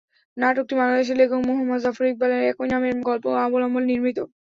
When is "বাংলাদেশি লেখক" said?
0.79-1.39